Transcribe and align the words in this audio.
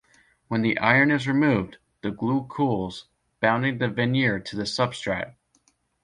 When 0.47 0.63
the 0.63 0.79
iron 0.79 1.11
is 1.11 1.27
removed, 1.27 1.77
the 2.01 2.09
glue 2.09 2.47
cools, 2.49 3.05
bonding 3.39 3.77
the 3.77 3.87
veneer 3.87 4.39
to 4.39 4.55
the 4.55 4.63
substrate. 4.65 5.35